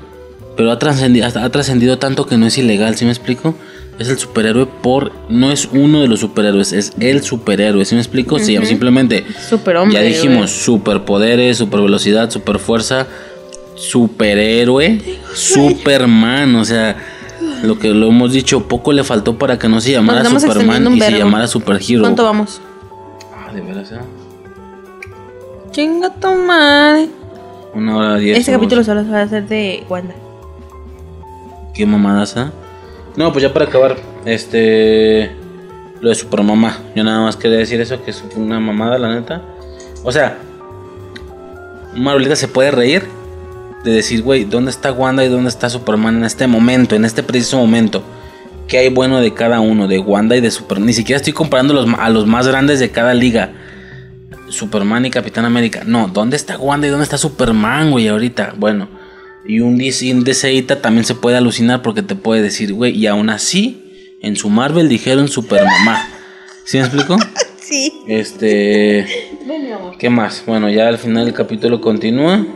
pero 0.56 0.72
ha 0.72 0.78
trascendido, 0.80 1.24
ha 1.24 1.50
trascendido 1.50 1.98
tanto 2.00 2.26
que 2.26 2.36
no 2.36 2.48
es 2.48 2.58
ilegal, 2.58 2.96
¿sí 2.96 3.04
me 3.04 3.12
explico? 3.12 3.54
Es 4.00 4.08
el 4.08 4.18
superhéroe 4.18 4.66
por, 4.66 5.12
no 5.28 5.52
es 5.52 5.68
uno 5.72 6.00
de 6.00 6.08
los 6.08 6.18
superhéroes, 6.18 6.72
es 6.72 6.92
el 6.98 7.22
superhéroe, 7.22 7.84
¿sí 7.84 7.94
me 7.94 8.00
explico? 8.00 8.40
Sí, 8.40 8.58
simplemente 8.64 9.24
Superhombre, 9.48 9.94
ya 9.94 10.02
dijimos, 10.02 10.50
superpoderes, 10.50 11.58
super 11.58 11.80
velocidad, 11.80 12.28
super 12.28 12.58
fuerza, 12.58 13.06
superhéroe, 13.76 15.00
Superman, 15.32 16.56
o 16.56 16.64
sea, 16.64 16.96
lo 17.62 17.78
que 17.78 17.88
lo 17.88 18.08
hemos 18.08 18.32
dicho, 18.32 18.68
poco 18.68 18.92
le 18.92 19.04
faltó 19.04 19.38
para 19.38 19.58
que 19.58 19.68
no 19.68 19.80
se 19.80 19.92
llamara 19.92 20.24
Superman 20.24 20.94
y 20.94 21.00
se 21.00 21.18
llamara 21.18 21.46
Superhero. 21.46 22.02
¿Cuánto 22.02 22.24
vamos? 22.24 22.60
Ah, 23.34 23.52
de 23.52 23.60
veras, 23.60 23.92
¿eh? 23.92 24.00
Chinga 25.70 26.14
tu 26.14 26.34
madre. 26.34 27.08
Una 27.74 27.96
hora 27.96 28.16
diez. 28.16 28.38
Este 28.38 28.52
capítulo 28.52 28.82
solo 28.82 29.04
se 29.04 29.10
va 29.10 29.20
a 29.20 29.22
hacer 29.22 29.46
de 29.46 29.84
Wanda. 29.88 30.14
Qué 31.74 31.86
mamadas, 31.86 32.36
¿eh? 32.36 32.46
No, 33.16 33.32
pues 33.32 33.42
ya 33.42 33.52
para 33.52 33.66
acabar, 33.66 33.96
este. 34.24 35.30
Lo 36.00 36.08
de 36.08 36.14
Supermamá. 36.14 36.78
Yo 36.94 37.02
nada 37.02 37.20
más 37.20 37.36
quería 37.36 37.58
decir 37.58 37.80
eso, 37.80 38.02
que 38.04 38.12
es 38.12 38.24
una 38.36 38.60
mamada, 38.60 38.98
la 38.98 39.14
neta. 39.14 39.42
O 40.04 40.12
sea, 40.12 40.38
Marvelita 41.96 42.36
se 42.36 42.46
puede 42.46 42.70
reír, 42.70 43.08
de 43.88 43.96
decir, 43.96 44.22
güey, 44.22 44.44
¿dónde 44.44 44.70
está 44.70 44.92
Wanda 44.92 45.24
y 45.24 45.28
dónde 45.28 45.48
está 45.48 45.68
Superman 45.70 46.16
en 46.18 46.24
este 46.24 46.46
momento, 46.46 46.94
en 46.94 47.04
este 47.04 47.22
preciso 47.22 47.58
momento? 47.58 48.02
¿Qué 48.66 48.78
hay 48.78 48.88
bueno 48.90 49.20
de 49.20 49.32
cada 49.32 49.60
uno, 49.60 49.88
de 49.88 49.98
Wanda 49.98 50.36
y 50.36 50.40
de 50.40 50.50
Superman? 50.50 50.86
Ni 50.86 50.92
siquiera 50.92 51.16
estoy 51.16 51.32
comparando 51.32 51.72
los, 51.74 51.86
a 51.98 52.08
los 52.10 52.26
más 52.26 52.46
grandes 52.46 52.80
de 52.80 52.90
cada 52.90 53.14
liga. 53.14 53.52
Superman 54.48 55.06
y 55.06 55.10
Capitán 55.10 55.44
América. 55.44 55.82
No, 55.86 56.08
¿dónde 56.08 56.36
está 56.36 56.58
Wanda 56.58 56.86
y 56.86 56.90
dónde 56.90 57.04
está 57.04 57.18
Superman, 57.18 57.90
güey, 57.90 58.08
ahorita? 58.08 58.54
Bueno, 58.56 58.88
y 59.46 59.60
un 59.60 59.78
DCita 59.78 60.82
también 60.82 61.04
se 61.04 61.14
puede 61.14 61.36
alucinar 61.36 61.82
porque 61.82 62.02
te 62.02 62.14
puede 62.14 62.42
decir, 62.42 62.74
güey, 62.74 62.96
y 62.96 63.06
aún 63.06 63.30
así, 63.30 64.16
en 64.20 64.36
su 64.36 64.50
Marvel 64.50 64.88
dijeron 64.88 65.28
Supermamá. 65.28 66.08
¿Sí 66.64 66.76
me 66.78 66.84
explico? 66.84 67.16
Sí. 67.68 67.92
Este. 68.06 69.06
Ven, 69.46 69.64
mi 69.64 69.72
amor. 69.72 69.98
¿Qué 69.98 70.08
más? 70.08 70.42
Bueno, 70.46 70.70
ya 70.70 70.88
al 70.88 70.96
final 70.96 71.26
el 71.26 71.34
capítulo 71.34 71.82
continúa. 71.82 72.46